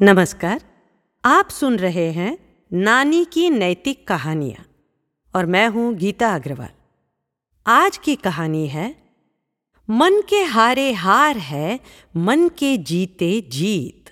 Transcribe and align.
नमस्कार, 0.00 0.60
आप 1.24 1.48
सुन 1.48 1.76
रहे 1.76 2.10
हैं 2.12 2.36
नानी 2.70 3.24
की 3.24 3.50
नैतिक 3.50 4.06
कहानियाँ 4.08 4.64
और 5.34 5.46
मैं 5.46 5.68
हूँ 5.68 5.94
गीता 5.94 6.34
अग्रवाल। 6.34 6.70
आज 7.66 7.96
की 7.96 8.16
कहानी 8.16 8.66
है, 8.68 8.88
मन 9.88 10.20
के 10.20 10.42
हारे 10.44 10.92
हार 10.92 11.36
है, 11.36 11.78
मन 12.16 12.48
के 12.48 12.76
जीते 12.76 13.30
जीत। 13.52 14.10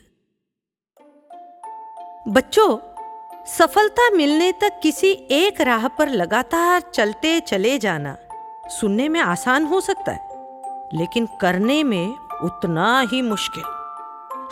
बच्चों, 2.29 2.79
सफलता 3.49 4.11
मिलने 4.11 4.53
तक 4.53 4.81
किसी 4.83 5.13
एक 5.33 5.61
राह 5.61 5.89
पर 5.89 6.09
लगातार 6.09 6.81
चलते 6.95 7.39
चले 7.41 7.79
जाना 7.79 8.17
सुनने 8.71 9.09
में 9.09 9.21
आसान 9.21 9.67
हो 9.67 9.81
सकता 9.81 10.13
है, 10.13 10.99
लेकिन 10.99 11.29
करने 11.41 11.83
में 11.83 12.09
उतना 12.45 13.01
ही 13.13 13.23
मुश्किल। 13.23 13.82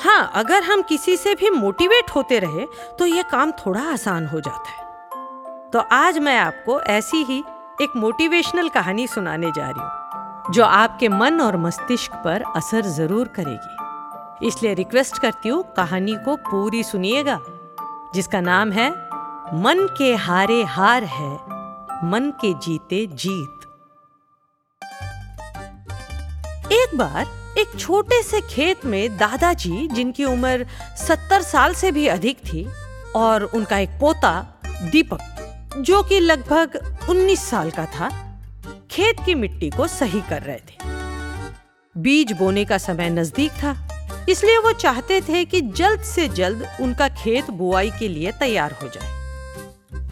हाँ 0.00 0.30
अगर 0.34 0.62
हम 0.62 0.82
किसी 0.82 1.16
से 1.16 1.34
भी 1.34 1.50
मोटिवेट 1.50 2.10
होते 2.10 2.38
रहे 2.38 2.66
तो 2.98 3.06
यह 3.06 3.22
काम 3.22 3.50
थोड़ा 3.56 3.80
आसान 3.82 4.26
हो 4.26 4.40
जाता 4.40 4.70
है। 4.70 5.70
तो 5.70 5.78
आज 5.92 6.18
मैं 6.18 6.36
आपको 6.38 6.80
ऐसी 6.82 7.22
ही 7.24 7.38
एक 7.82 7.96
मोटिवेशनल 7.96 8.68
कहानी 8.68 9.06
सुनाने 9.06 9.50
जा 9.52 9.68
रही 9.68 9.80
हूँ, 9.80 10.52
जो 10.52 10.64
आपके 10.64 11.08
मन 11.08 11.40
और 11.40 11.56
मस्तिष्क 11.56 12.14
पर 12.24 12.42
असर 12.56 12.86
ज़रूर 12.88 13.28
करेगी। 13.36 14.46
इसलिए 14.46 14.74
रिक्वेस्ट 14.74 15.18
करती 15.18 15.48
हूँ, 15.48 15.62
कहानी 15.74 16.14
को 16.24 16.36
पूरी 16.44 16.82
सुनिएगा, 16.82 17.38
जिसका 18.14 18.40
नाम 18.40 18.72
है, 18.72 18.90
मन 19.54 19.86
के 19.98 20.14
हारे 20.16 20.62
हार 20.64 21.04
है, 21.06 21.32
मन 22.04 22.32
के 22.40 22.52
जीते 22.58 23.06
जीत। 23.06 23.66
एक 26.72 26.96
बार 26.98 27.26
एक 27.58 27.78
छोटे 27.78 28.22
से 28.22 28.40
खेत 28.40 28.84
में 28.84 29.16
दादाजी, 29.16 29.86
जिनकी 29.88 30.24
उम्र 30.24 30.66
सत्तर 30.98 31.42
साल 31.42 31.74
से 31.74 31.90
भी 31.92 32.06
अधिक 32.06 32.38
थी, 32.38 32.66
और 33.16 33.44
उनका 33.44 33.78
एक 33.78 33.90
पोता, 33.90 34.60
दीपक, 34.82 35.74
जो 35.78 36.02
कि 36.02 36.20
लगभग 36.20 36.78
उन्नीस 37.10 37.40
साल 37.40 37.70
का 37.70 37.84
था, 37.86 38.08
खेत 38.90 39.16
की 39.26 39.34
मिट्टी 39.34 39.70
को 39.70 39.86
सही 39.86 40.20
कर 40.20 40.42
रहे 40.42 40.56
थे। 40.56 40.88
बीज 41.94 42.32
बोने 42.32 42.64
का 42.64 42.78
समय 42.78 43.10
नज़दीक 43.10 43.50
था, 43.52 43.76
इसलिए 44.28 44.58
वो 44.58 44.72
चाहते 44.72 45.20
थे 45.20 45.44
कि 45.44 45.60
जल्द 45.60 46.02
से 46.02 46.28
जल्द 46.28 46.66
उनका 46.80 47.08
खेत 47.14 47.50
बुआई 47.50 47.90
के 47.90 48.08
लिए 48.08 48.32
तैयार 48.32 48.72
हो 48.72 48.88
जाए। 48.88 49.18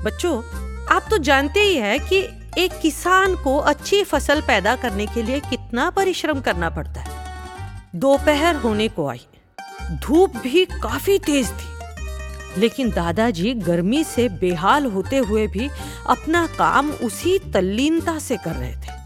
बच्चों, 0.04 0.36
आप 0.90 1.06
तो 1.10 1.18
जानते 1.18 1.60
ही 1.60 1.76
है 1.76 1.98
कि 1.98 2.18
एक 2.58 2.78
किसान 2.82 3.34
को 3.36 3.56
अच्छी 3.58 4.02
फ़सल 4.04 4.40
पैदा 4.40 4.74
करने 4.76 5.06
के 5.06 5.22
लिए 5.22 5.40
कितना 5.40 5.88
परिश्रम 5.90 6.40
करना 6.40 6.70
पड़ता 6.70 7.00
है। 7.00 7.17
दोपहर 7.96 8.56
होने 8.56 8.88
को 8.88 9.08
आई। 9.08 9.26
धूप 9.92 10.36
भी 10.36 10.64
काफ़ी 10.64 11.18
तेज 11.18 11.50
थी। 11.50 11.78
लेकिन 12.60 12.90
दादाजी 12.90 13.54
गर्मी 13.54 14.04
से 14.04 14.28
बेहाल 14.28 14.86
होते 14.86 15.18
हुए 15.18 15.46
भी 15.46 15.70
अपना 16.06 16.46
काम 16.46 16.90
उसी 16.90 17.38
तल्लीनता 17.38 18.18
से 18.18 18.36
कर 18.36 18.50
रहे 18.50 18.72
थे। 18.72 18.98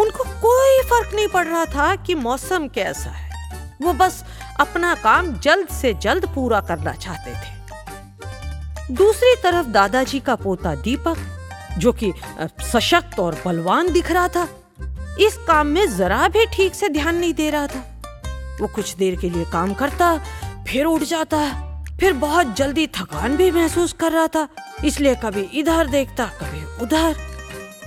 उनको 0.00 0.24
कोई 0.24 0.82
फ़र्क 0.82 1.14
नहीं 1.14 1.28
पड़ 1.28 1.46
रहा 1.46 1.64
था 1.64 1.96
कि 1.96 2.14
मौसम 2.14 2.68
कैसा 2.68 3.10
है। 3.10 3.30
वो 3.82 3.92
बस 3.92 4.24
अपना 4.60 4.94
काम 4.94 5.38
जल्द 5.38 5.68
से 5.68 5.94
जल्द 5.94 6.26
पूरा 6.34 6.60
करना 6.60 6.92
चाहते 6.92 7.30
थे। 7.30 7.56
दूसरी 8.94 9.34
तरफ़ 9.42 9.66
दादाजी 9.66 10.20
का 10.20 10.34
पोता 10.34 10.74
दीपक, 10.74 11.16
जो 11.78 11.92
कि 11.92 12.12
सशक्त 12.62 13.20
और 13.20 13.42
बलवान 13.46 13.92
दिख 13.92 14.10
रहा 14.10 14.28
था 14.28 14.48
इस 15.20 15.36
काम 15.46 15.66
में 15.66 15.96
जरा 15.96 16.26
भी 16.28 16.44
ठीक 16.46 16.74
से 16.74 16.88
ध्यान 16.88 17.16
नहीं 17.16 17.34
दे 17.34 17.50
रहा 17.50 17.66
था। 17.66 17.84
वो 18.60 18.66
कुछ 18.66 18.94
देर 18.96 19.16
के 19.16 19.30
लिए 19.30 19.44
काम 19.44 19.74
करता, 19.74 20.16
फिर 20.68 20.84
उठ 20.84 21.02
जाता, 21.02 21.38
फिर 22.00 22.12
बहुत 22.12 22.54
जल्दी 22.56 22.86
थकान 22.96 23.36
भी 23.36 23.50
महसूस 23.50 23.92
कर 23.92 24.12
रहा 24.12 24.26
था, 24.26 24.48
इसलिए 24.84 25.14
कभी 25.14 25.42
इधर 25.60 25.86
देखता, 25.86 26.26
कभी 26.42 26.64
उधर। 26.84 27.16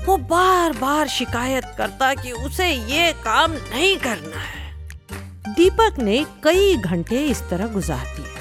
वो 0.06 0.18
बार 0.18 0.74
बार 0.74 1.08
शिकायत 1.08 1.66
करता 1.78 2.14
कि 2.14 2.32
उसे 2.32 2.70
ये 2.70 3.12
काम 3.24 3.52
नहीं 3.52 3.96
करना 3.98 4.40
है। 4.40 5.54
दीपक 5.56 6.00
ने 6.00 6.24
कई 6.44 6.76
घंटे 6.76 7.26
इस 7.26 7.42
तरह 7.50 7.68
गुजार 7.68 8.06
दिए 8.16 8.38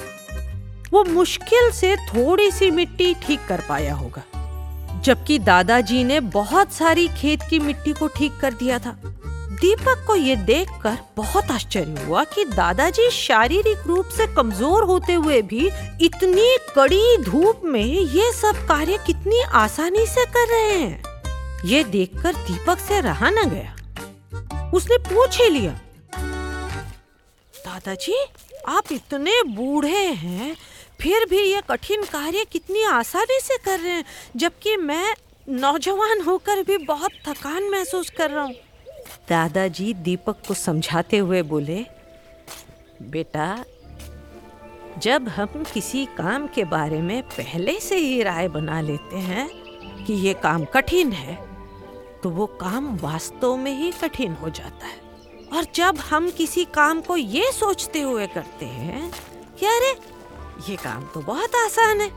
वो 0.91 1.03
मुश्किल 1.03 1.69
से 1.71 1.95
थोड़ी 2.05 2.49
सी 2.51 2.69
मिट्टी 2.71 3.13
ठीक 3.23 3.39
कर 3.47 3.61
पाया 3.69 3.93
होगा। 3.93 4.21
जबकि 4.99 5.37
दादाजी 5.39 6.03
ने 6.03 6.19
बहुत 6.19 6.73
सारी 6.73 7.07
खेत 7.17 7.41
की 7.49 7.59
मिट्टी 7.59 7.93
को 7.93 8.07
ठीक 8.07 8.39
कर 8.41 8.53
दिया 8.53 8.79
था। 8.79 8.95
दीपक 9.61 10.03
को 10.07 10.15
ये 10.15 10.35
देखकर 10.35 10.97
बहुत 11.17 11.51
आश्चर्य 11.51 12.05
हुआ 12.05 12.23
कि 12.25 12.45
दादाजी 12.45 13.09
शारीरिक 13.11 13.87
रूप 13.87 14.09
से 14.17 14.27
कमज़ोर 14.27 14.83
होते 14.83 15.13
हुए 15.13 15.41
भी 15.41 15.69
इतनी 16.01 16.55
कड़ी 16.75 17.17
धूप 17.23 17.61
में 17.65 17.83
ये 17.83 18.31
सब 18.33 18.65
कार्य 18.67 18.97
कितनी 19.07 19.41
आसानी 19.55 20.05
से 20.05 20.25
कर 20.27 20.47
रहे 20.47 20.77
हैं। 20.77 21.03
ये 21.65 21.83
देखकर 21.85 22.33
दीपक 22.35 22.79
से 22.79 22.99
रहा 23.01 23.29
न 23.29 23.49
गया। 23.49 24.71
उसने 24.73 24.97
पूछ 25.05 25.41
ही 25.41 25.49
लिया, 25.49 25.71
दादाजी, 27.53 28.15
आप 28.67 28.91
इतने 28.91 29.41
बूढ़े 29.45 30.05
हैं 30.15 30.55
फिर 30.99 31.25
भी 31.25 31.41
ये 31.41 31.61
कठिन 31.69 32.03
कार्य 32.03 32.45
कितनी 32.51 32.83
आसानी 32.83 33.39
से 33.41 33.57
कर 33.57 33.79
रहे 33.79 33.91
हैं, 33.91 34.05
जबकि 34.35 34.75
मैं 34.77 35.13
नौजवान 35.51 36.21
होकर 36.21 36.63
भी 36.63 36.77
बहुत 36.77 37.11
थकान 37.27 37.69
महसूस 37.71 38.09
कर 38.09 38.31
रहा 38.31 38.43
हूँ। 38.43 38.55
दादाजी 39.29 39.93
दीपक 39.93 40.41
को 40.47 40.53
समझाते 40.53 41.17
हुए 41.17 41.41
बोले, 41.43 41.85
बेटा, 43.03 43.63
जब 44.97 45.27
हम 45.27 45.63
किसी 45.73 46.05
काम 46.17 46.47
के 46.47 46.63
बारे 46.65 47.01
में 47.01 47.21
पहले 47.29 47.79
से 47.79 47.97
ही 47.97 48.21
राय 48.23 48.47
बना 48.49 48.81
लेते 48.81 49.17
हैं 49.19 49.47
कि 50.05 50.13
ये 50.17 50.33
काम 50.33 50.65
कठिन 50.65 51.11
है 51.11 51.37
तो 52.23 52.29
वो 52.29 52.45
काम 52.61 52.95
वास्तव 52.97 53.55
में 53.55 53.71
ही 53.73 53.91
कठिन 54.01 54.33
हो 54.33 54.49
जाता 54.49 54.85
है। 54.85 54.97
और 55.53 55.65
जब 55.75 55.99
हम 56.01 56.29
किसी 56.31 56.65
काम 56.73 57.01
को 57.01 57.17
ये 57.17 57.51
सोचते 57.51 58.01
हुए 58.01 58.27
करते 58.27 58.65
हैं, 58.65 59.11
कि 59.59 59.65
अरे 59.65 59.93
ये 60.67 60.75
काम 60.75 61.03
तो 61.13 61.21
बहुत 61.21 61.55
आसान 61.55 62.01
है। 62.01 62.09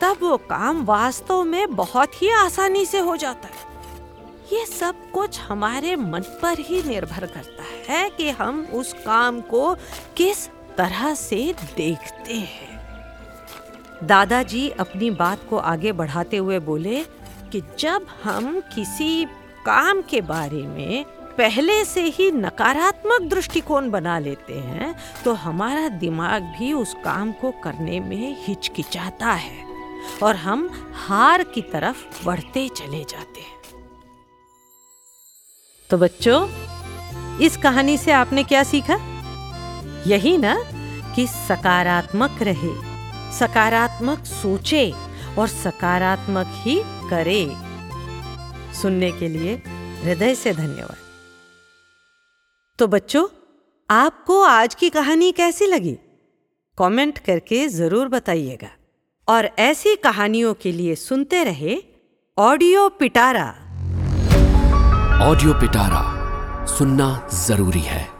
तब 0.00 0.18
वो 0.20 0.36
काम 0.36 0.84
वास्तव 0.84 1.42
में 1.42 1.74
बहुत 1.76 2.22
ही 2.22 2.30
आसानी 2.30 2.84
से 2.86 2.98
हो 2.98 3.16
जाता 3.16 3.48
है। 3.48 3.64
ये 4.52 4.64
सब 4.66 5.10
कुछ 5.10 5.40
हमारे 5.40 5.96
मन 5.96 6.22
पर 6.42 6.58
ही 6.58 6.82
निर्भर 6.82 7.26
करता 7.26 7.62
है 7.88 8.08
कि 8.10 8.30
हम 8.30 8.64
उस 8.74 8.92
काम 9.06 9.40
को 9.40 9.74
किस 10.16 10.46
तरह 10.76 11.14
से 11.14 11.54
देखते 11.76 12.34
हैं। 12.34 12.74
दादाजी 14.04 14.68
अपनी 14.70 15.10
बात 15.10 15.46
को 15.50 15.56
आगे 15.56 15.92
बढ़ाते 15.92 16.36
हुए 16.36 16.58
बोले 16.58 17.02
कि 17.52 17.62
जब 17.78 18.06
हम 18.24 18.60
किसी 18.74 19.24
काम 19.66 20.02
के 20.02 20.20
बारे 20.20 20.62
में 20.62 21.04
पहले 21.38 21.84
से 21.84 22.02
ही 22.08 22.30
नकारात्मक 22.32 23.22
दृष्टिकोण 23.22 23.90
बना 23.90 24.18
लेते 24.18 24.54
हैं 24.54 24.94
तो 25.24 25.32
हमारा 25.34 25.88
दिमाग 25.88 26.42
भी 26.58 26.72
उस 26.72 26.94
काम 27.04 27.32
को 27.32 27.50
करने 27.64 28.00
में 28.00 28.36
हिचकिचाता 28.44 29.32
है 29.32 29.64
और 30.22 30.36
हम 30.36 30.68
हार 31.06 31.42
की 31.44 31.62
तरफ़ 31.62 32.24
बढ़ते 32.24 32.68
चले 32.68 33.04
जाते 33.04 33.40
हैं। 33.40 33.54
तो 35.90 35.98
बच्चों, 35.98 36.48
इस 37.38 37.56
कहानी 37.56 37.96
से 37.96 38.12
आपने 38.12 38.44
क्या 38.44 38.62
सीखा? 38.62 38.98
यही 40.06 40.36
ना 40.38 40.56
कि 41.16 41.26
सकारात्मक 41.26 42.42
रहे, 42.42 42.74
सकारात्मक 43.38 44.24
सोचे 44.24 44.90
और 45.38 45.48
सकारात्मक 45.48 46.46
ही 46.56 46.80
करे। 47.10 47.46
सुनने 48.82 49.12
के 49.12 49.28
लिए 49.28 49.54
हृदय 50.02 50.34
से 50.34 50.52
धन्यवाद। 50.52 51.05
तो 52.78 52.86
बच्चों, 52.86 53.28
आपको 53.90 54.42
आज 54.42 54.74
की 54.74 54.90
कहानी 54.90 55.32
कैसी 55.32 55.66
लगी? 55.66 55.98
कमेंट 56.78 57.18
करके 57.18 57.68
ज़रूर 57.68 58.08
बताइएगा। 58.08 58.68
और 59.28 59.44
ऐसी 59.58 59.96
कहानियों 59.96 60.54
के 60.54 60.72
लिए 60.72 60.94
सुनते 60.94 61.44
रहे 61.44 61.76
ऑडियो 62.38 62.88
पिटारा। 62.88 63.46
ऑडियो 65.22 65.54
पिटारा 65.54 66.66
सुनना 66.66 67.28
ज़रूरी 67.34 67.80
है। 67.80 68.15